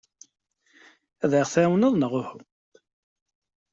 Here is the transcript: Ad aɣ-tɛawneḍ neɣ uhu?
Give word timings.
Ad 1.23 1.31
aɣ-tɛawneḍ 1.39 1.93
neɣ 1.97 2.13
uhu? 2.21 2.37